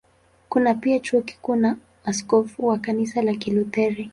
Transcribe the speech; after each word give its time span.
Kuna 0.49 0.73
pia 0.73 0.99
Chuo 0.99 1.21
Kikuu 1.21 1.55
na 1.55 1.77
askofu 2.05 2.67
wa 2.67 2.77
Kanisa 2.77 3.21
la 3.21 3.35
Kilutheri. 3.35 4.09